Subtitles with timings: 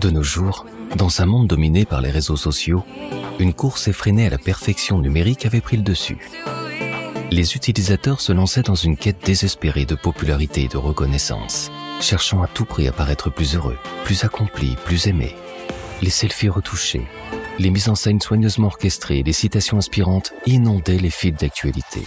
[0.00, 0.64] De nos jours,
[0.96, 2.82] dans un monde dominé par les réseaux sociaux,
[3.38, 6.30] une course effrénée à la perfection numérique avait pris le dessus.
[7.30, 12.46] Les utilisateurs se lançaient dans une quête désespérée de popularité et de reconnaissance, cherchant à
[12.46, 15.36] tout prix à paraître plus heureux, plus accomplis, plus aimés.
[16.00, 17.06] Les selfies retouchés,
[17.58, 22.04] les mises en scène soigneusement orchestrées, les citations inspirantes inondaient les fils d'actualité.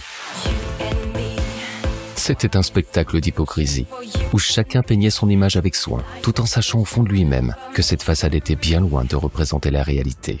[2.26, 3.84] C'était un spectacle d'hypocrisie,
[4.32, 7.82] où chacun peignait son image avec soin, tout en sachant au fond de lui-même que
[7.82, 10.38] cette façade était bien loin de représenter la réalité.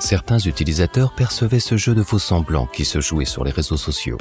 [0.00, 4.18] Certains utilisateurs percevaient ce jeu de faux semblants qui se jouait sur les réseaux sociaux.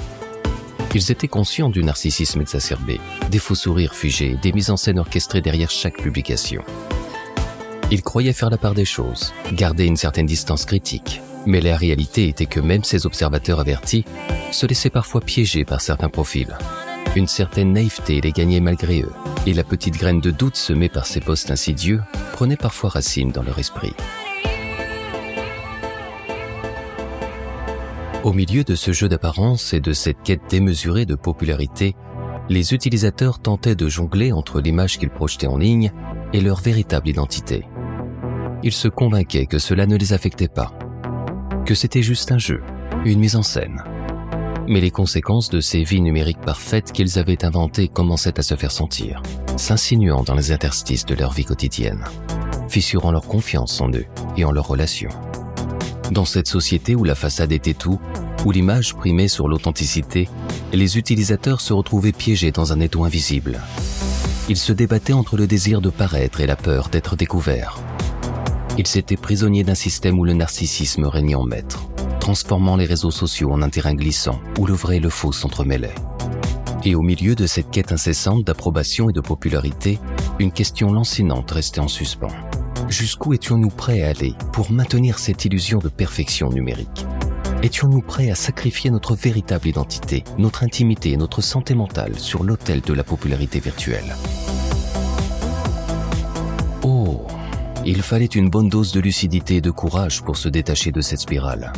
[0.93, 5.41] Ils étaient conscients du narcissisme exacerbé, des faux sourires figés, des mises en scène orchestrées
[5.41, 6.63] derrière chaque publication.
[7.89, 12.27] Ils croyaient faire la part des choses, garder une certaine distance critique, mais la réalité
[12.27, 14.05] était que même ces observateurs avertis
[14.51, 16.57] se laissaient parfois piéger par certains profils.
[17.15, 19.11] Une certaine naïveté les gagnait malgré eux,
[19.45, 22.01] et la petite graine de doute semée par ces postes insidieux
[22.33, 23.93] prenait parfois racine dans leur esprit.
[28.23, 31.95] Au milieu de ce jeu d'apparence et de cette quête démesurée de popularité,
[32.49, 35.91] les utilisateurs tentaient de jongler entre l'image qu'ils projetaient en ligne
[36.33, 37.65] et leur véritable identité.
[38.63, 40.71] Ils se convainquaient que cela ne les affectait pas
[41.65, 42.61] que c'était juste un jeu,
[43.05, 43.83] une mise en scène.
[44.67, 48.71] Mais les conséquences de ces vies numériques parfaites qu'ils avaient inventées commençaient à se faire
[48.71, 49.21] sentir,
[49.57, 52.05] s'insinuant dans les interstices de leur vie quotidienne,
[52.69, 54.05] fissurant leur confiance en eux
[54.37, 55.09] et en leurs relations.
[56.11, 57.99] Dans cette société où la façade était tout,
[58.45, 60.29] où l'image primait sur l'authenticité,
[60.71, 63.59] les utilisateurs se retrouvaient piégés dans un étau invisible.
[64.49, 67.79] Ils se débattaient entre le désir de paraître et la peur d'être découverts,
[68.77, 71.87] ils étaient prisonniers d'un système où le narcissisme régnait en maître,
[72.19, 75.95] transformant les réseaux sociaux en un terrain glissant où le vrai et le faux s'entremêlaient.
[76.83, 79.99] Et au milieu de cette quête incessante d'approbation et de popularité,
[80.39, 82.27] une question lancinante restait en suspens.
[82.89, 87.05] Jusqu'où étions-nous prêts à aller pour maintenir cette illusion de perfection numérique?
[87.63, 92.81] Étions-nous prêts à sacrifier notre véritable identité, notre intimité et notre santé mentale sur l'autel
[92.81, 94.15] de la popularité virtuelle?
[97.85, 101.19] Il fallait une bonne dose de lucidité et de courage pour se détacher de cette
[101.19, 101.71] spirale.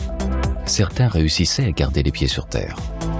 [0.65, 2.77] Certains réussissaient à garder les pieds sur terre,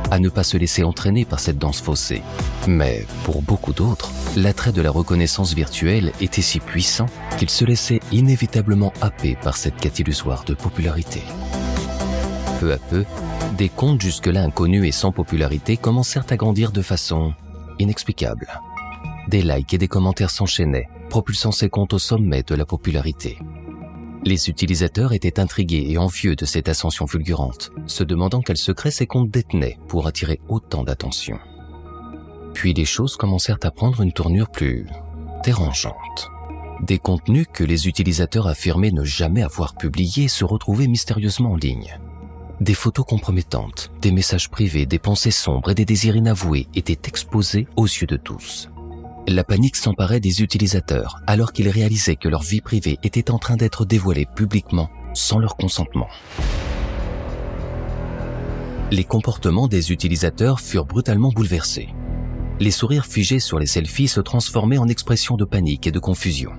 [0.10, 2.22] à ne pas se laisser entraîner par cette danse faussée.
[2.68, 8.00] Mais pour beaucoup d'autres, l'attrait de la reconnaissance virtuelle était si puissant qu'ils se laissaient
[8.12, 11.22] inévitablement happer par cette quête illusoire de popularité.
[12.60, 13.06] Peu à peu,
[13.58, 17.34] des comptes jusque-là inconnus et sans popularité commencèrent à grandir de façon
[17.80, 18.48] inexplicable.
[19.28, 23.38] Des likes et des commentaires s'enchaînaient, propulsant ses comptes au sommet de la popularité.
[24.24, 29.08] Les utilisateurs étaient intrigués et envieux de cette ascension fulgurante, se demandant quel secret ces
[29.08, 31.40] comptes détenaient pour attirer autant d'attention.
[32.54, 34.86] Puis les choses commencèrent à prendre une tournure plus
[35.44, 36.30] dérangeante.
[36.82, 42.00] Des contenus que les utilisateurs affirmaient ne jamais avoir publiés se retrouvaient mystérieusement en ligne.
[42.60, 47.68] Des photos compromettantes, des messages privés, des pensées sombres et des désirs inavoués étaient exposés
[47.76, 48.70] aux yeux de tous.
[49.30, 53.58] La panique s'emparait des utilisateurs alors qu'ils réalisaient que leur vie privée était en train
[53.58, 56.08] d'être dévoilée publiquement sans leur consentement.
[58.90, 61.90] Les comportements des utilisateurs furent brutalement bouleversés.
[62.62, 66.52] Les sourires figés sur les selfies se transformaient en expressions de panique et de confusion.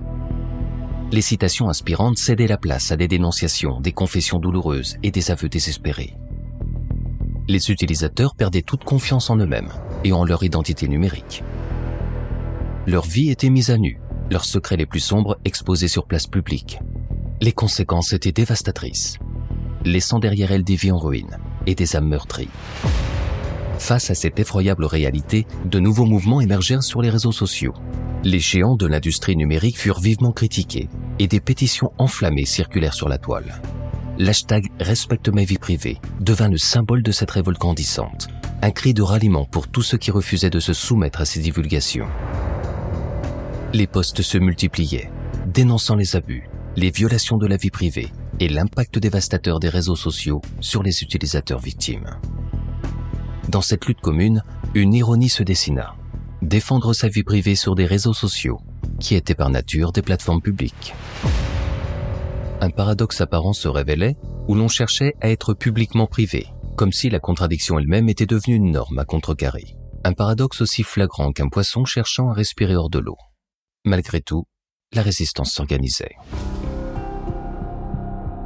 [1.11, 5.49] Les citations inspirantes cédaient la place à des dénonciations, des confessions douloureuses et des aveux
[5.49, 6.15] désespérés.
[7.47, 9.71] Les utilisateurs perdaient toute confiance en eux-mêmes
[10.03, 11.41] et en leur identité numérique.
[12.89, 13.99] Leur vie était mise à nu,
[14.31, 16.79] leurs secrets les plus sombres exposés sur place publique.
[17.39, 19.19] Les conséquences étaient dévastatrices,
[19.85, 22.49] laissant derrière elles des vies en ruine et des âmes meurtries.
[23.77, 27.75] Face à cette effroyable réalité, de nouveaux mouvements émergèrent sur les réseaux sociaux.
[28.23, 30.89] Les géants de l'industrie numérique furent vivement critiqués
[31.19, 33.61] et des pétitions enflammées circulèrent sur la toile.
[34.17, 38.29] L'hashtag Respecte ma vie privée devint le symbole de cette révolte grandissante,
[38.63, 42.07] un cri de ralliement pour tous ceux qui refusaient de se soumettre à ces divulgations.
[43.71, 45.11] Les postes se multipliaient,
[45.45, 50.41] dénonçant les abus, les violations de la vie privée et l'impact dévastateur des réseaux sociaux
[50.59, 52.17] sur les utilisateurs victimes.
[53.47, 54.43] Dans cette lutte commune,
[54.73, 55.93] une ironie se dessina.
[56.41, 58.59] Défendre sa vie privée sur des réseaux sociaux,
[58.99, 60.95] qui étaient par nature des plateformes publiques.
[62.61, 64.17] Un paradoxe apparent se révélait
[64.47, 68.71] où l'on cherchait à être publiquement privé, comme si la contradiction elle-même était devenue une
[68.71, 69.75] norme à contrecarrer.
[70.03, 73.17] Un paradoxe aussi flagrant qu'un poisson cherchant à respirer hors de l'eau.
[73.89, 74.43] Malgré tout,
[74.93, 76.15] la résistance s'organisait.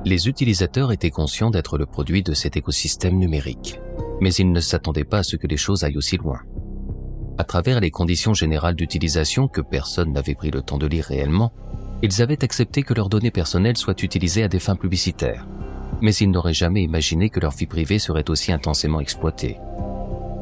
[0.05, 3.77] Les utilisateurs étaient conscients d'être le produit de cet écosystème numérique,
[4.21, 6.39] mais ils ne s'attendaient pas à ce que les choses aillent aussi loin.
[7.37, 11.51] À travers les conditions générales d'utilisation que personne n'avait pris le temps de lire réellement,
[12.01, 15.45] ils avaient accepté que leurs données personnelles soient utilisées à des fins publicitaires.
[15.99, 19.57] Mais ils n'auraient jamais imaginé que leur vie privée serait aussi intensément exploitée.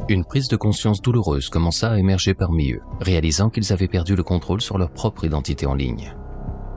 [0.09, 4.23] Une prise de conscience douloureuse commença à émerger parmi eux, réalisant qu'ils avaient perdu le
[4.23, 6.15] contrôle sur leur propre identité en ligne.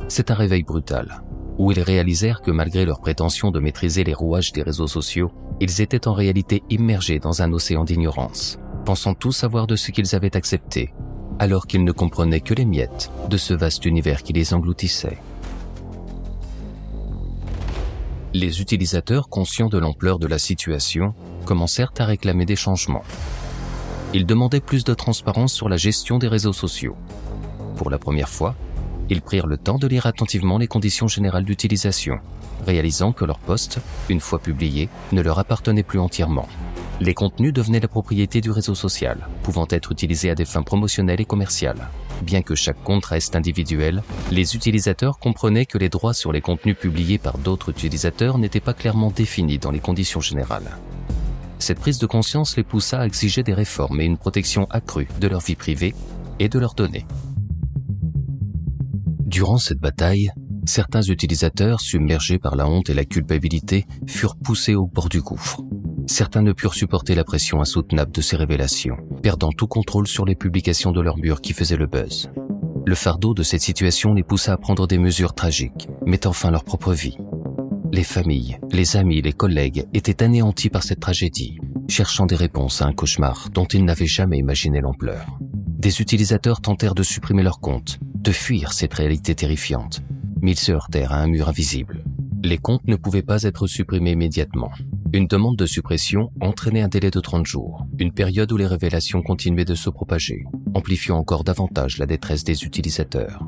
[0.09, 1.23] C'est un réveil brutal,
[1.59, 5.81] où ils réalisèrent que malgré leur prétention de maîtriser les rouages des réseaux sociaux, ils
[5.81, 10.37] étaient en réalité immergés dans un océan d'ignorance, pensant tout savoir de ce qu'ils avaient
[10.37, 10.93] accepté,
[11.39, 15.19] alors qu'ils ne comprenaient que les miettes de ce vaste univers qui les engloutissait.
[18.37, 21.15] Les utilisateurs, conscients de l'ampleur de la situation,
[21.45, 23.05] commencèrent à réclamer des changements.
[24.13, 26.97] Ils demandaient plus de transparence sur la gestion des réseaux sociaux.
[27.77, 28.57] Pour la première fois,
[29.09, 32.19] ils prirent le temps de lire attentivement les conditions générales d'utilisation,
[32.67, 33.79] réalisant que leur poste,
[34.09, 36.49] une fois publié, ne leur appartenait plus entièrement.
[37.01, 41.21] Les contenus devenaient la propriété du réseau social, pouvant être utilisés à des fins promotionnelles
[41.21, 41.89] et commerciales.
[42.23, 46.77] Bien que chaque compte reste individuel, les utilisateurs comprenaient que les droits sur les contenus
[46.77, 50.79] publiés par d'autres utilisateurs n'étaient pas clairement définis dans les conditions générales.
[51.59, 55.29] Cette prise de conscience les poussa à exiger des réformes et une protection accrue de
[55.29, 55.95] leur vie privée
[56.39, 57.07] et de leurs données.
[59.21, 60.31] Durant cette bataille,
[60.67, 65.63] certains utilisateurs, submergés par la honte et la culpabilité, furent poussés au bord du gouffre.
[66.07, 70.35] Certains ne purent supporter la pression insoutenable de ces révélations, perdant tout contrôle sur les
[70.35, 72.31] publications de leur mur qui faisaient le buzz.
[72.87, 76.53] Le fardeau de cette situation les poussa à prendre des mesures tragiques, mettant fin à
[76.53, 77.17] leur propre vie.
[77.93, 81.59] Les familles, les amis, les collègues étaient anéantis par cette tragédie,
[81.89, 85.39] cherchant des réponses à un cauchemar dont ils n'avaient jamais imaginé l'ampleur.
[85.79, 90.03] Des utilisateurs tentèrent de supprimer leur compte, de fuir cette réalité terrifiante,
[90.43, 92.05] mais ils se heurtèrent à un mur invisible.
[92.43, 94.73] Les comptes ne pouvaient pas être supprimés immédiatement.
[95.15, 99.23] Une demande de suppression entraînait un délai de 30 jours, une période où les révélations
[99.23, 100.43] continuaient de se propager,
[100.75, 103.47] amplifiant encore davantage la détresse des utilisateurs.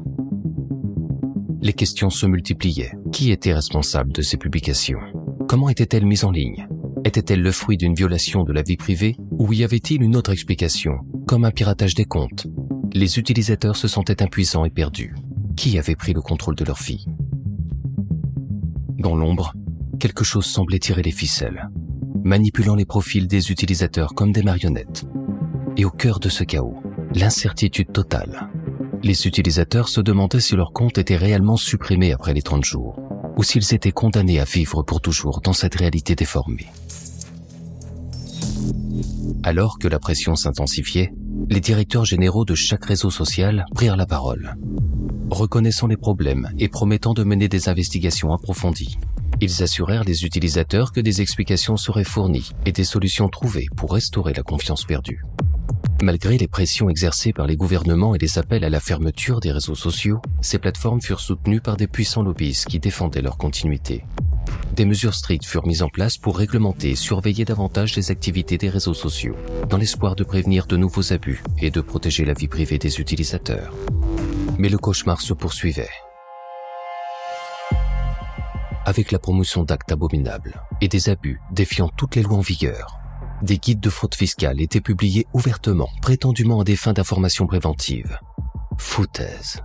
[1.60, 2.92] Les questions se multipliaient.
[3.10, 5.00] Qui était responsable de ces publications?
[5.48, 6.68] Comment étaient-elles mises en ligne?
[7.04, 9.16] Était-elle le fruit d'une violation de la vie privée?
[9.32, 12.46] Ou y avait-il une autre explication, comme un piratage des comptes?
[12.92, 15.16] Les utilisateurs se sentaient impuissants et perdus.
[15.56, 17.06] Qui avait pris le contrôle de leur vie?
[19.00, 19.52] Dans l'ombre,
[19.96, 21.68] quelque chose semblait tirer les ficelles,
[22.24, 25.04] manipulant les profils des utilisateurs comme des marionnettes.
[25.76, 26.76] Et au cœur de ce chaos,
[27.14, 28.48] l'incertitude totale.
[29.02, 33.00] Les utilisateurs se demandaient si leur compte était réellement supprimé après les 30 jours,
[33.36, 36.66] ou s'ils étaient condamnés à vivre pour toujours dans cette réalité déformée.
[39.42, 41.12] Alors que la pression s'intensifiait,
[41.48, 44.56] les directeurs généraux de chaque réseau social prirent la parole.
[45.30, 48.96] Reconnaissant les problèmes et promettant de mener des investigations approfondies,
[49.40, 54.32] ils assurèrent les utilisateurs que des explications seraient fournies et des solutions trouvées pour restaurer
[54.32, 55.24] la confiance perdue.
[56.00, 59.74] Malgré les pressions exercées par les gouvernements et les appels à la fermeture des réseaux
[59.74, 64.04] sociaux, ces plateformes furent soutenues par des puissants lobbyistes qui défendaient leur continuité.
[64.76, 68.68] Des mesures strictes furent mises en place pour réglementer et surveiller davantage les activités des
[68.68, 69.34] réseaux sociaux,
[69.68, 73.72] dans l'espoir de prévenir de nouveaux abus et de protéger la vie privée des utilisateurs.
[74.58, 75.90] Mais le cauchemar se poursuivait.
[78.84, 82.98] Avec la promotion d'actes abominables et des abus défiant toutes les lois en vigueur,
[83.42, 88.18] des guides de fraude fiscale étaient publiés ouvertement, prétendument à des fins d'information préventive.
[88.78, 89.62] Foutaise.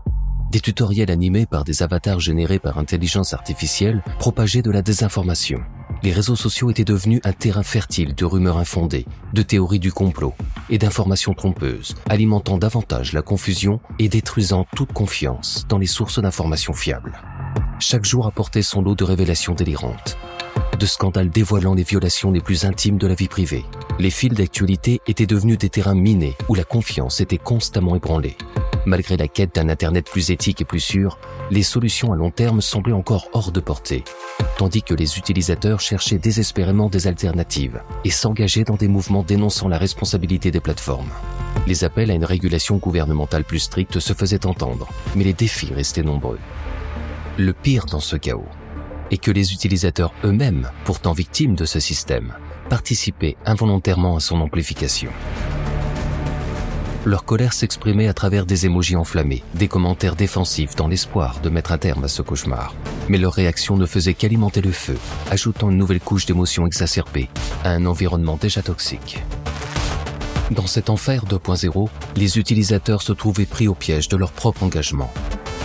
[0.52, 5.62] Des tutoriels animés par des avatars générés par intelligence artificielle propageaient de la désinformation.
[6.04, 10.34] Les réseaux sociaux étaient devenus un terrain fertile de rumeurs infondées, de théories du complot
[10.70, 16.74] et d'informations trompeuses, alimentant davantage la confusion et détruisant toute confiance dans les sources d'informations
[16.74, 17.18] fiables.
[17.80, 20.18] Chaque jour apportait son lot de révélations délirantes,
[20.78, 23.64] de scandales dévoilant les violations les plus intimes de la vie privée.
[24.00, 28.36] Les fils d'actualité étaient devenus des terrains minés où la confiance était constamment ébranlée.
[28.86, 31.20] Malgré la quête d'un Internet plus éthique et plus sûr,
[31.52, 34.04] les solutions à long terme semblaient encore hors de portée,
[34.58, 39.78] tandis que les utilisateurs cherchaient désespérément des alternatives et s'engageaient dans des mouvements dénonçant la
[39.78, 41.12] responsabilité des plateformes.
[41.68, 46.02] Les appels à une régulation gouvernementale plus stricte se faisaient entendre, mais les défis restaient
[46.02, 46.40] nombreux.
[47.38, 48.48] Le pire dans ce chaos
[49.12, 52.34] est que les utilisateurs eux-mêmes, pourtant victimes de ce système,
[52.68, 55.12] participaient involontairement à son amplification.
[57.04, 61.72] Leur colère s'exprimait à travers des émojis enflammés, des commentaires défensifs dans l'espoir de mettre
[61.72, 62.76] un terme à ce cauchemar.
[63.10, 64.98] Mais leur réaction ne faisait qu'alimenter le feu,
[65.32, 67.28] ajoutant une nouvelle couche d'émotions exacerbées
[67.64, 69.24] à un environnement déjà toxique.
[70.52, 75.12] Dans cet enfer 2.0, les utilisateurs se trouvaient pris au piège de leur propre engagement,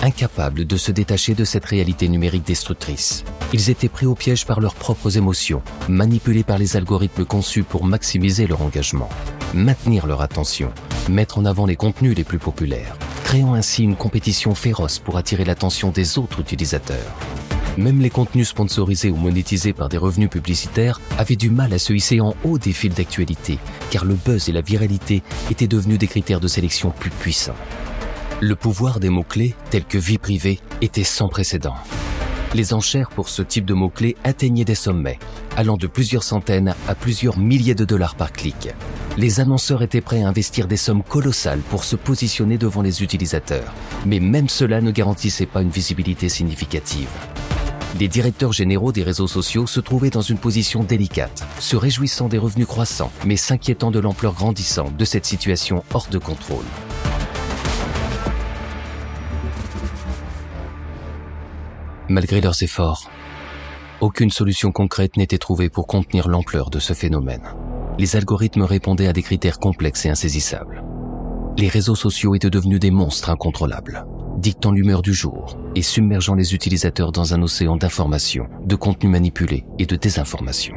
[0.02, 3.25] incapables de se détacher de cette réalité numérique destructrice.
[3.52, 7.85] Ils étaient pris au piège par leurs propres émotions, manipulés par les algorithmes conçus pour
[7.85, 9.11] maximiser leur engagement,
[9.52, 10.73] maintenir leur attention
[11.09, 15.45] mettre en avant les contenus les plus populaires, créant ainsi une compétition féroce pour attirer
[15.45, 17.15] l'attention des autres utilisateurs.
[17.77, 21.93] Même les contenus sponsorisés ou monétisés par des revenus publicitaires avaient du mal à se
[21.93, 23.59] hisser en haut des fils d'actualité,
[23.91, 27.57] car le buzz et la viralité étaient devenus des critères de sélection plus puissants.
[28.41, 31.75] Le pouvoir des mots-clés, tels que vie privée, était sans précédent.
[32.55, 35.19] Les enchères pour ce type de mots-clés atteignaient des sommets,
[35.57, 38.69] allant de plusieurs centaines à plusieurs milliers de dollars par clic.
[39.17, 43.73] Les annonceurs étaient prêts à investir des sommes colossales pour se positionner devant les utilisateurs,
[44.05, 47.09] mais même cela ne garantissait pas une visibilité significative.
[47.99, 52.37] Les directeurs généraux des réseaux sociaux se trouvaient dans une position délicate, se réjouissant des
[52.37, 56.65] revenus croissants, mais s'inquiétant de l'ampleur grandissante de cette situation hors de contrôle.
[62.09, 63.11] Malgré leurs efforts,
[64.07, 67.43] aucune solution concrète n'était trouvée pour contenir l'ampleur de ce phénomène.
[67.99, 70.85] Les algorithmes répondaient à des critères complexes et insaisissables.
[71.59, 74.07] Les réseaux sociaux étaient devenus des monstres incontrôlables
[74.39, 79.65] dictant l'humeur du jour et submergeant les utilisateurs dans un océan d'informations, de contenus manipulés
[79.79, 80.75] et de désinformation.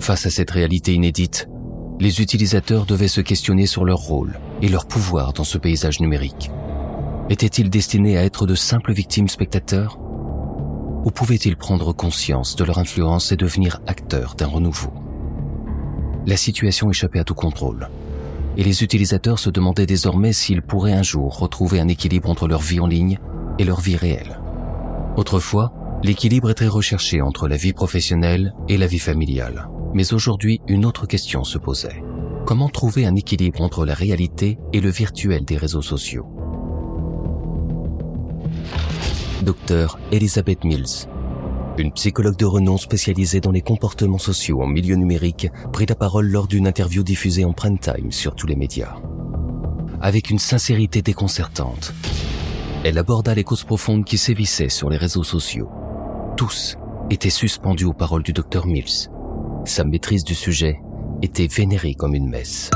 [0.00, 1.48] Face à cette réalité inédite,
[2.00, 6.50] les utilisateurs devaient se questionner sur leur rôle et leur pouvoir dans ce paysage numérique.
[7.30, 9.98] Étaient-ils destinés à être de simples victimes spectateurs
[11.04, 14.92] Ou pouvaient-ils prendre conscience de leur influence et devenir acteurs d'un renouveau?
[16.26, 17.88] La situation échappait à tout contrôle
[18.56, 22.60] et les utilisateurs se demandaient désormais s'ils pourraient un jour retrouver un équilibre entre leur
[22.60, 23.18] vie en ligne
[23.58, 24.40] et leur vie réelle.
[25.16, 29.68] Autrefois, l'équilibre était recherché entre la vie professionnelle et la vie familiale.
[29.92, 32.02] Mais aujourd'hui, une autre question se posait.
[32.46, 36.26] Comment trouver un équilibre entre la réalité et le virtuel des réseaux sociaux?
[39.44, 41.06] Docteur Elizabeth Mills
[41.76, 46.28] une psychologue de renom spécialisée dans les comportements sociaux en milieu numérique prit la parole
[46.28, 48.94] lors d'une interview diffusée en prime time sur tous les médias.
[50.00, 51.92] Avec une sincérité déconcertante,
[52.84, 55.68] elle aborda les causes profondes qui sévissaient sur les réseaux sociaux.
[56.36, 56.76] Tous
[57.10, 59.10] étaient suspendus aux paroles du docteur Mills.
[59.64, 60.80] Sa maîtrise du sujet
[61.22, 62.70] était vénérée comme une messe.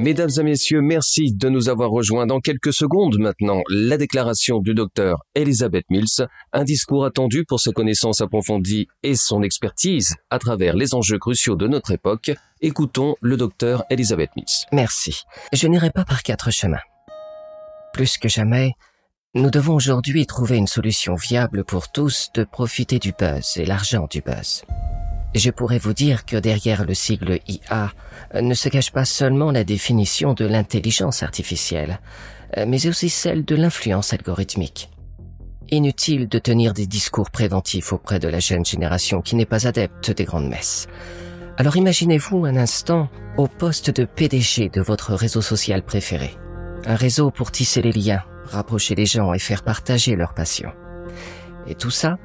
[0.00, 3.60] Mesdames et messieurs, merci de nous avoir rejoints dans quelques secondes maintenant.
[3.68, 9.42] La déclaration du docteur Elizabeth Mills, un discours attendu pour sa connaissance approfondie et son
[9.42, 12.30] expertise à travers les enjeux cruciaux de notre époque.
[12.62, 14.64] Écoutons le docteur Elizabeth Mills.
[14.72, 15.24] Merci.
[15.52, 16.80] Je n'irai pas par quatre chemins.
[17.92, 18.72] Plus que jamais,
[19.34, 24.08] nous devons aujourd'hui trouver une solution viable pour tous de profiter du buzz et l'argent
[24.10, 24.64] du buzz.
[25.34, 27.92] Je pourrais vous dire que derrière le sigle IA
[28.34, 32.00] ne se cache pas seulement la définition de l'intelligence artificielle,
[32.66, 34.90] mais aussi celle de l'influence algorithmique.
[35.70, 40.10] Inutile de tenir des discours préventifs auprès de la jeune génération qui n'est pas adepte
[40.10, 40.88] des grandes messes.
[41.56, 46.34] Alors imaginez-vous un instant au poste de PDG de votre réseau social préféré.
[46.86, 50.72] Un réseau pour tisser les liens, rapprocher les gens et faire partager leurs passions.
[51.68, 52.16] Et tout ça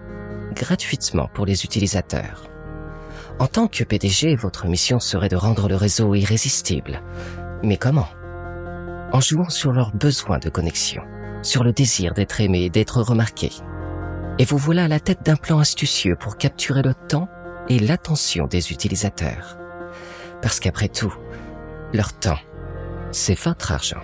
[0.55, 2.49] gratuitement pour les utilisateurs.
[3.37, 7.01] En tant que PDG, votre mission serait de rendre le réseau irrésistible.
[7.63, 8.07] Mais comment?
[9.11, 11.01] En jouant sur leurs besoins de connexion,
[11.41, 13.51] sur le désir d'être aimé et d'être remarqué.
[14.39, 17.27] Et vous voilà à la tête d'un plan astucieux pour capturer le temps
[17.67, 19.57] et l'attention des utilisateurs.
[20.41, 21.13] Parce qu'après tout,
[21.93, 22.39] leur temps,
[23.11, 24.01] c'est votre argent.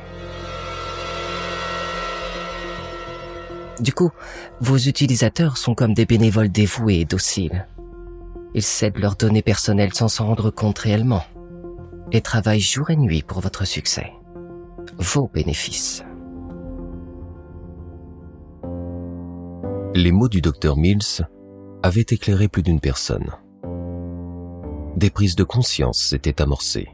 [3.79, 4.11] Du coup,
[4.59, 7.65] vos utilisateurs sont comme des bénévoles dévoués et dociles.
[8.53, 11.23] Ils cèdent leurs données personnelles sans s'en rendre compte réellement
[12.11, 14.11] et travaillent jour et nuit pour votre succès.
[14.97, 16.03] Vos bénéfices.
[19.93, 21.27] Les mots du docteur Mills
[21.83, 23.31] avaient éclairé plus d'une personne.
[24.95, 26.89] Des prises de conscience s'étaient amorcées.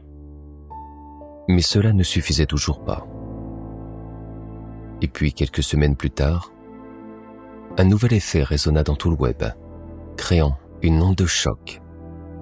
[1.48, 3.06] Mais cela ne suffisait toujours pas.
[5.00, 6.52] Et puis quelques semaines plus tard,
[7.76, 9.42] un nouvel effet résonna dans tout le web,
[10.16, 11.80] créant une onde de choc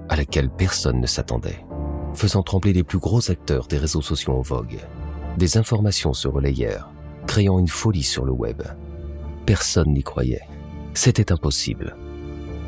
[0.08, 1.64] à laquelle personne ne s'attendait,
[2.14, 4.78] faisant trembler les plus gros acteurs des réseaux sociaux en vogue.
[5.36, 6.90] Des informations se relayèrent,
[7.26, 8.62] créant une folie sur le web.
[9.46, 10.46] Personne n'y croyait.
[10.94, 11.96] C'était impossible.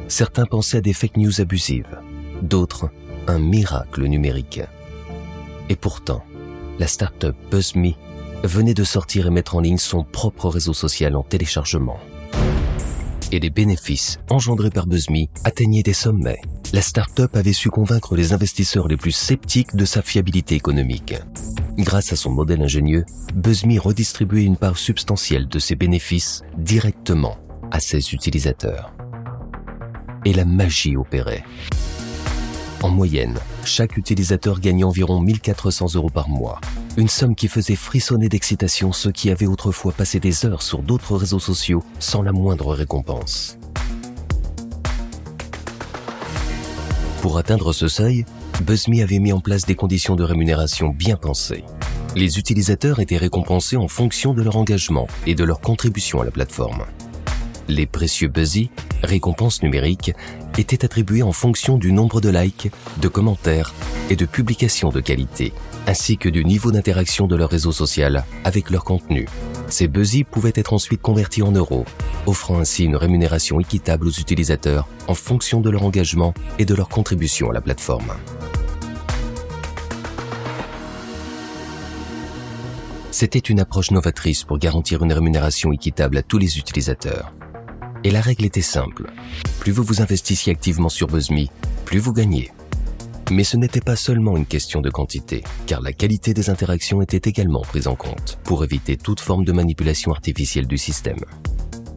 [0.08, 1.98] Certains pensaient à des fake news abusives,
[2.42, 2.90] d'autres
[3.26, 4.62] un miracle numérique.
[5.68, 6.24] Et pourtant,
[6.78, 7.92] la start-up BuzzMe
[8.44, 11.98] venait de sortir et mettre en ligne son propre réseau social en téléchargement
[13.32, 16.40] et les bénéfices engendrés par BuzzMe atteignaient des sommets.
[16.72, 21.14] La start-up avait su convaincre les investisseurs les plus sceptiques de sa fiabilité économique.
[21.78, 23.04] Grâce à son modèle ingénieux,
[23.34, 27.38] BuzzMe redistribuait une part substantielle de ses bénéfices directement
[27.70, 28.92] à ses utilisateurs.
[30.24, 31.44] Et la magie opérait.
[32.82, 36.60] En moyenne, chaque utilisateur gagnait environ 1400 euros par mois.
[36.98, 41.14] Une somme qui faisait frissonner d'excitation ceux qui avaient autrefois passé des heures sur d'autres
[41.14, 43.56] réseaux sociaux sans la moindre récompense.
[47.22, 48.24] Pour atteindre ce seuil,
[48.62, 51.62] BuzzMe avait mis en place des conditions de rémunération bien pensées.
[52.16, 56.32] Les utilisateurs étaient récompensés en fonction de leur engagement et de leur contribution à la
[56.32, 56.84] plateforme.
[57.68, 58.70] Les précieux Buzzy,
[59.04, 60.14] récompenses numériques,
[60.58, 63.72] étaient attribués en fonction du nombre de likes, de commentaires
[64.10, 65.52] et de publications de qualité,
[65.86, 69.26] ainsi que du niveau d'interaction de leur réseau social avec leur contenu.
[69.68, 71.84] Ces Buzzy pouvaient être ensuite convertis en euros,
[72.26, 76.88] offrant ainsi une rémunération équitable aux utilisateurs en fonction de leur engagement et de leur
[76.88, 78.12] contribution à la plateforme.
[83.10, 87.32] C'était une approche novatrice pour garantir une rémunération équitable à tous les utilisateurs.
[88.04, 89.10] Et la règle était simple.
[89.58, 91.46] Plus vous vous investissiez activement sur BuzzMe,
[91.84, 92.52] plus vous gagnez.
[93.30, 97.28] Mais ce n'était pas seulement une question de quantité, car la qualité des interactions était
[97.28, 101.20] également prise en compte pour éviter toute forme de manipulation artificielle du système.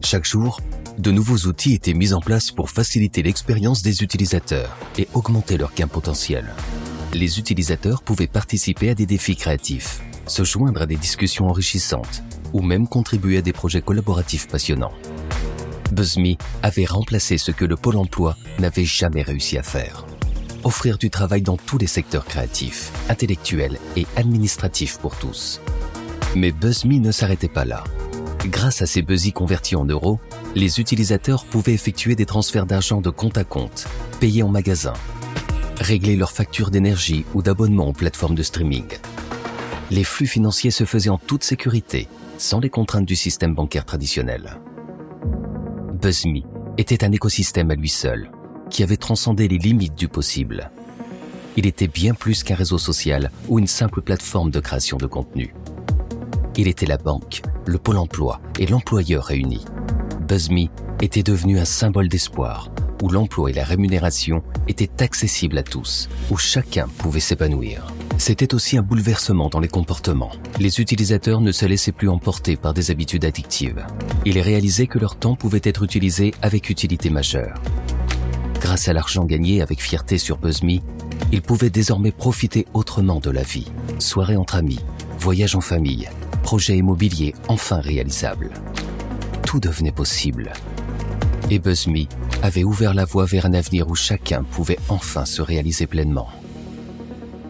[0.04, 0.60] Chaque jour,
[0.98, 5.72] de nouveaux outils étaient mis en place pour faciliter l'expérience des utilisateurs et augmenter leur
[5.72, 6.44] gain potentiel.
[7.14, 12.22] Les utilisateurs pouvaient participer à des défis créatifs, se joindre à des discussions enrichissantes
[12.52, 14.92] ou même contribuer à des projets collaboratifs passionnants.
[15.92, 20.06] BuzzMe avait remplacé ce que le Pôle emploi n'avait jamais réussi à faire.
[20.64, 25.60] Offrir du travail dans tous les secteurs créatifs, intellectuels et administratifs pour tous.
[26.36, 27.82] Mais BuzzMe ne s'arrêtait pas là.
[28.46, 30.20] Grâce à ces Buzzy convertis en euros,
[30.54, 33.88] les utilisateurs pouvaient effectuer des transferts d'argent de compte à compte,
[34.20, 34.92] payer en magasin,
[35.80, 38.86] régler leurs factures d'énergie ou d'abonnement aux plateformes de streaming.
[39.90, 42.06] Les flux financiers se faisaient en toute sécurité,
[42.38, 44.60] sans les contraintes du système bancaire traditionnel.
[46.00, 46.42] BuzzMe
[46.78, 48.30] était un écosystème à lui seul,
[48.72, 50.70] qui avait transcendé les limites du possible.
[51.56, 55.54] Il était bien plus qu'un réseau social ou une simple plateforme de création de contenu.
[56.56, 59.64] Il était la banque, le pôle emploi et l'employeur réunis.
[60.26, 60.68] BuzzMe
[61.02, 62.70] était devenu un symbole d'espoir,
[63.02, 67.92] où l'emploi et la rémunération étaient accessibles à tous, où chacun pouvait s'épanouir.
[68.16, 70.32] C'était aussi un bouleversement dans les comportements.
[70.60, 73.84] Les utilisateurs ne se laissaient plus emporter par des habitudes addictives.
[74.24, 77.60] Ils réalisaient que leur temps pouvait être utilisé avec utilité majeure.
[78.62, 80.78] Grâce à l'argent gagné avec fierté sur BuzzMe,
[81.32, 83.66] ils pouvaient désormais profiter autrement de la vie.
[83.98, 84.78] Soirées entre amis,
[85.18, 86.08] voyages en famille,
[86.44, 88.52] projets immobiliers enfin réalisables.
[89.44, 90.52] Tout devenait possible.
[91.50, 92.06] Et BuzzMe
[92.42, 96.28] avait ouvert la voie vers un avenir où chacun pouvait enfin se réaliser pleinement.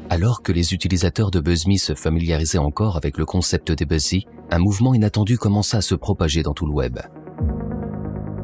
[0.08, 4.58] Alors que les utilisateurs de BuzzMe se familiarisaient encore avec le concept des Buzzy, un
[4.58, 6.98] mouvement inattendu commença à se propager dans tout le web.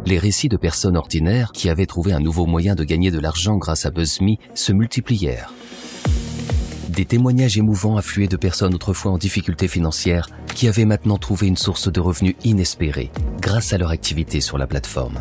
[0.08, 3.58] Les récits de personnes ordinaires qui avaient trouvé un nouveau moyen de gagner de l'argent
[3.58, 5.52] grâce à BuzzMe se multiplièrent.
[6.88, 11.58] Des témoignages émouvants affluaient de personnes autrefois en difficulté financière qui avaient maintenant trouvé une
[11.58, 13.10] source de revenus inespérée
[13.42, 15.20] grâce à leur activité sur la plateforme.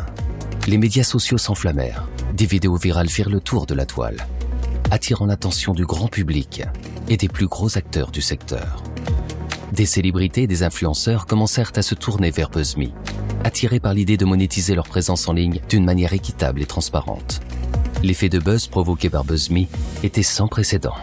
[0.66, 2.08] Les médias sociaux s'enflammèrent.
[2.32, 4.26] Des vidéos virales firent le tour de la toile
[4.90, 6.62] attirant l'attention du grand public
[7.10, 8.82] et des plus gros acteurs du secteur.
[9.72, 12.92] Des célébrités et des influenceurs commencèrent à se tourner vers BuzzMe,
[13.44, 17.40] attirés par l'idée de monétiser leur présence en ligne d'une manière équitable et transparente.
[18.02, 19.66] L'effet de buzz provoqué par BuzzMe
[20.02, 20.94] était sans précédent.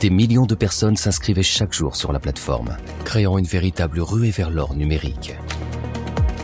[0.00, 4.50] Des millions de personnes s'inscrivaient chaque jour sur la plateforme, créant une véritable ruée vers
[4.50, 5.34] l'or numérique.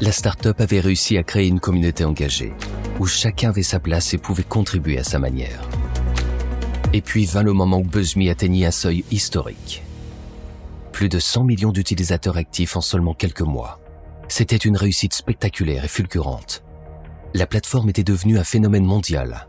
[0.01, 2.53] La start-up avait réussi à créer une communauté engagée,
[3.01, 5.69] où chacun avait sa place et pouvait contribuer à sa manière.
[6.93, 9.83] Et puis vint le moment où BuzzMe atteignit un seuil historique.
[11.01, 13.81] Plus de 100 millions d'utilisateurs actifs en seulement quelques mois.
[14.29, 16.63] C'était une réussite spectaculaire et fulgurante.
[17.33, 19.47] La plateforme était devenue un phénomène mondial,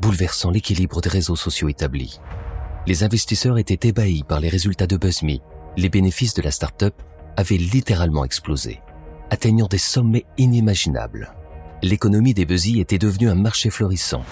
[0.00, 2.20] bouleversant l'équilibre des réseaux sociaux établis.
[2.86, 5.38] Les investisseurs étaient ébahis par les résultats de BuzzMe.
[5.76, 6.94] Les bénéfices de la start-up
[7.36, 8.80] avaient littéralement explosé,
[9.28, 11.34] atteignant des sommets inimaginables.
[11.82, 14.22] L'économie des Buzzy était devenue un marché florissant,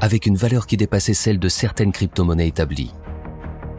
[0.00, 2.90] avec une valeur qui dépassait celle de certaines crypto-monnaies établies.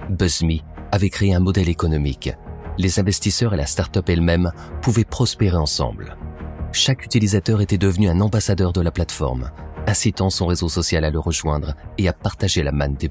[0.10, 0.62] BuzzMe
[0.94, 2.32] avait créé un modèle économique.
[2.78, 4.52] Les investisseurs et la start-up elle-même
[4.84, 6.16] pouvaient prospérer ensemble.
[6.72, 9.50] Chaque utilisateur était devenu un ambassadeur de la plateforme,
[9.88, 13.10] incitant son réseau social à le rejoindre et à partager la manne des.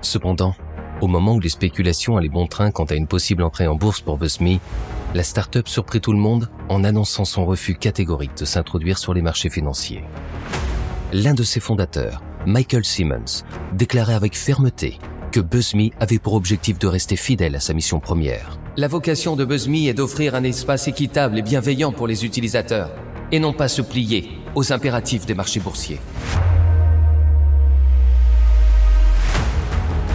[0.00, 0.56] Cependant,
[1.00, 4.00] au moment où les spéculations allaient bon train quant à une possible entrée en bourse
[4.00, 4.58] pour BuzzMe,
[5.14, 9.22] la start-up surprit tout le monde en annonçant son refus catégorique de s'introduire sur les
[9.22, 10.02] marchés financiers
[11.14, 14.98] l'un de ses fondateurs, Michael Simmons, déclarait avec fermeté
[15.34, 18.56] que BuzzMe avait pour objectif de rester fidèle à sa mission première.
[18.76, 22.92] La vocation de BuzzMe est d'offrir un espace équitable et bienveillant pour les utilisateurs,
[23.32, 25.98] et non pas se plier aux impératifs des marchés boursiers.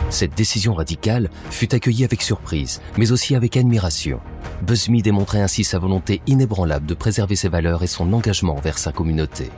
[0.10, 4.22] Cette décision radicale fut accueillie avec surprise, mais aussi avec admiration.
[4.62, 8.94] Buzzme démontrait ainsi sa volonté inébranlable de préserver ses valeurs et son engagement envers sa
[8.94, 9.52] communauté.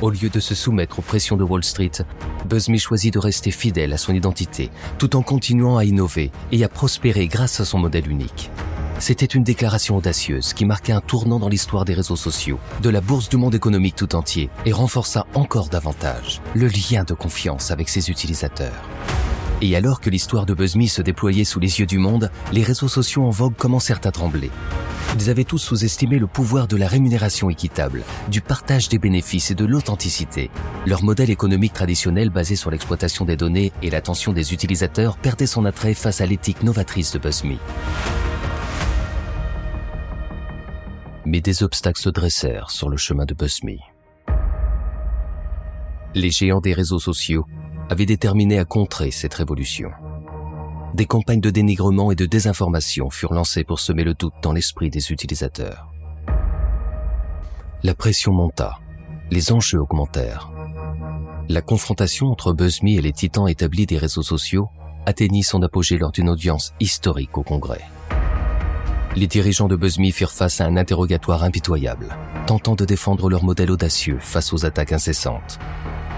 [0.00, 1.90] Au lieu de se soumettre aux pressions de Wall Street,
[2.48, 6.68] Buzzme choisit de rester fidèle à son identité, tout en continuant à innover et à
[6.68, 8.48] prospérer grâce à son modèle unique.
[9.00, 13.00] C'était une déclaration audacieuse qui marquait un tournant dans l'histoire des réseaux sociaux, de la
[13.00, 17.88] bourse du monde économique tout entier et renforça encore davantage le lien de confiance avec
[17.88, 18.88] ses utilisateurs.
[19.60, 22.86] Et alors que l'histoire de BuzzMe se déployait sous les yeux du monde, les réseaux
[22.86, 24.50] sociaux en vogue commencèrent à trembler.
[25.18, 29.56] Ils avaient tous sous-estimé le pouvoir de la rémunération équitable, du partage des bénéfices et
[29.56, 30.50] de l'authenticité.
[30.86, 35.64] Leur modèle économique traditionnel basé sur l'exploitation des données et l'attention des utilisateurs perdait son
[35.64, 37.56] attrait face à l'éthique novatrice de BuzzMe.
[41.26, 43.78] Mais des obstacles se dressèrent sur le chemin de BuzzMe.
[46.14, 47.44] Les géants des réseaux sociaux
[47.90, 49.90] avait déterminé à contrer cette révolution.
[50.94, 54.90] Des campagnes de dénigrement et de désinformation furent lancées pour semer le doute dans l'esprit
[54.90, 55.88] des utilisateurs.
[57.82, 58.78] La pression monta,
[59.30, 60.50] les enjeux augmentèrent.
[61.48, 64.68] La confrontation entre BuzzMe et les titans établis des réseaux sociaux
[65.06, 67.82] atteignit son apogée lors d'une audience historique au Congrès.
[69.16, 72.14] Les dirigeants de BuzzMe firent face à un interrogatoire impitoyable,
[72.46, 75.58] tentant de défendre leur modèle audacieux face aux attaques incessantes.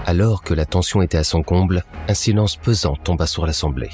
[0.05, 3.91] Alors que la tension était à son comble, un silence pesant tomba sur l'Assemblée.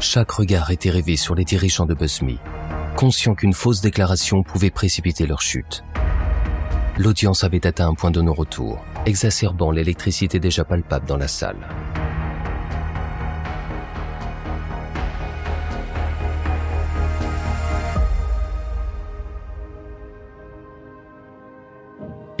[0.00, 2.38] Chaque regard était rêvé sur les dirigeants de BuzzMe,
[2.94, 5.82] conscients qu'une fausse déclaration pouvait précipiter leur chute.
[6.98, 11.66] L'audience avait atteint un point de non-retour, exacerbant l'électricité déjà palpable dans la salle.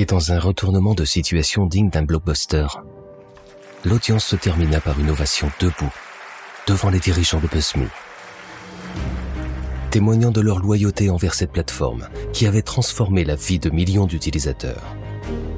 [0.08, 2.66] Dans un retournement de situation digne d'un blockbuster,
[3.84, 5.92] l'audience se termina par une ovation debout,
[6.66, 7.88] devant les dirigeants de BuzzMe.
[9.90, 14.96] Témoignant de leur loyauté envers cette plateforme qui avait transformé la vie de millions d'utilisateurs.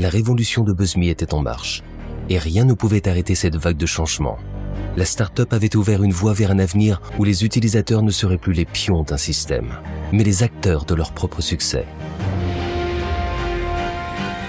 [0.00, 1.84] La révolution de BuzzMe était en marche
[2.28, 4.36] et rien ne pouvait arrêter cette vague de changement.
[4.96, 8.52] La start-up avait ouvert une voie vers un avenir où les utilisateurs ne seraient plus
[8.52, 9.74] les pions d'un système,
[10.12, 11.86] mais les acteurs de leur propre succès.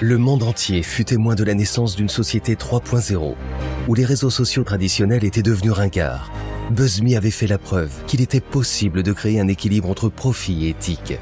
[0.02, 3.36] Le monde entier fut témoin de la naissance d'une société 3.0,
[3.86, 6.32] où les réseaux sociaux traditionnels étaient devenus ringards.
[6.72, 10.70] BuzzMe avait fait la preuve qu'il était possible de créer un équilibre entre profit et
[10.70, 11.14] éthique,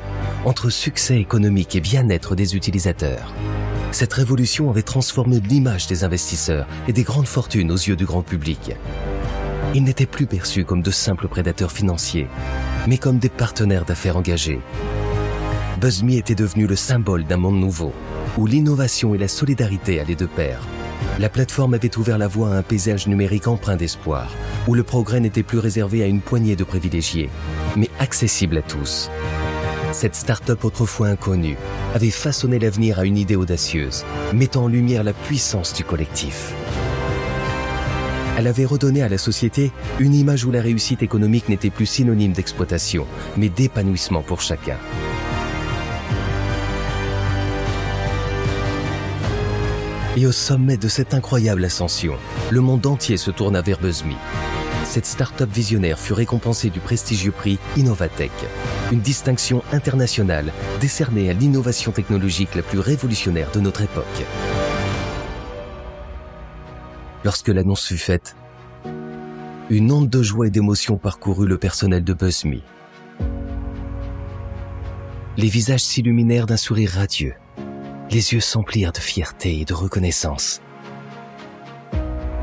[0.46, 3.34] entre succès économique et bien-être des utilisateurs.
[3.92, 8.22] Cette révolution avait transformé l'image des investisseurs et des grandes fortunes aux yeux du grand
[8.22, 8.76] public.
[9.74, 12.28] Ils n'étaient plus perçus comme de simples prédateurs financiers,
[12.86, 14.60] mais comme des partenaires d'affaires engagés.
[15.82, 17.92] BuzzMe était devenu le symbole d'un monde nouveau,
[18.38, 20.60] où l'innovation et la solidarité allaient de pair.
[21.18, 24.32] La plateforme avait ouvert la voie à un paysage numérique empreint d'espoir,
[24.68, 27.30] où le progrès n'était plus réservé à une poignée de privilégiés,
[27.76, 29.10] mais accessible à tous.
[29.92, 31.56] Cette start-up autrefois inconnue
[31.94, 36.54] avait façonné l'avenir à une idée audacieuse, mettant en lumière la puissance du collectif.
[38.38, 42.32] Elle avait redonné à la société une image où la réussite économique n'était plus synonyme
[42.32, 44.78] d'exploitation, mais d'épanouissement pour chacun.
[50.20, 52.12] Et au sommet de cette incroyable ascension,
[52.50, 54.12] le monde entier se tourna vers BuzzMe.
[54.85, 58.30] Cette start-up visionnaire fut récompensée du prestigieux prix Innovatech,
[58.92, 64.04] une distinction internationale décernée à l'innovation technologique la plus révolutionnaire de notre époque.
[67.24, 68.37] Lorsque l'annonce fut faite,
[69.70, 72.61] une onde de joie et d'émotion parcourut le personnel de BuzzMe.
[75.38, 77.33] Les visages s'illuminèrent d'un sourire radieux
[78.11, 80.61] les yeux s'emplirent de fierté et de reconnaissance.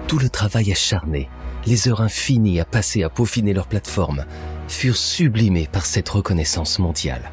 [0.08, 1.30] Tout le travail acharné,
[1.66, 4.26] les heures infinies à passer à peaufiner leur plateforme,
[4.70, 7.32] furent sublimés par cette reconnaissance mondiale.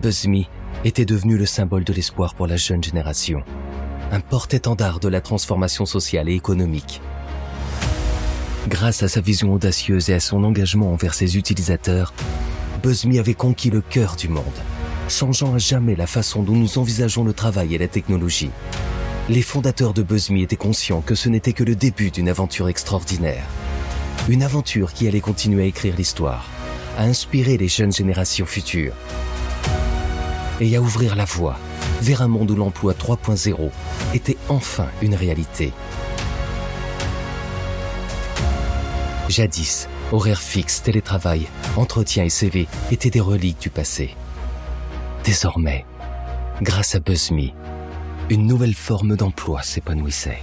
[0.00, 0.44] BuzzMe
[0.84, 3.42] était devenu le symbole de l'espoir pour la jeune génération,
[4.12, 7.00] un porte-étendard de la transformation sociale et économique.
[8.68, 12.14] Grâce à sa vision audacieuse et à son engagement envers ses utilisateurs,
[12.82, 14.44] BuzzMe avait conquis le cœur du monde
[15.08, 18.50] changeant à jamais la façon dont nous envisageons le travail et la technologie.
[19.28, 23.44] Les fondateurs de BuzzMe étaient conscients que ce n'était que le début d'une aventure extraordinaire.
[24.28, 26.48] Une aventure qui allait continuer à écrire l'histoire,
[26.98, 28.94] à inspirer les jeunes générations futures
[30.60, 31.58] et à ouvrir la voie
[32.00, 33.70] vers un monde où l'emploi 3.0
[34.14, 35.72] était enfin une réalité.
[39.28, 44.14] Jadis, horaires fixes, télétravail, entretien et CV étaient des reliques du passé.
[45.24, 45.86] Désormais,
[46.60, 47.52] grâce à BuzzMe,
[48.28, 50.42] une nouvelle forme d'emploi s'épanouissait.